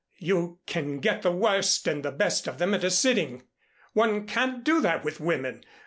You 0.17 0.57
can 0.65 0.97
get 0.97 1.21
the 1.21 1.31
worst 1.31 1.85
and 1.87 2.01
the 2.03 2.11
best 2.11 2.47
of 2.47 2.57
them 2.57 2.73
at 2.73 2.83
a 2.83 2.89
sitting. 2.89 3.43
One 3.93 4.25
can't 4.25 4.63
do 4.63 4.81
that 4.81 5.03
with 5.03 5.19
women. 5.19 5.63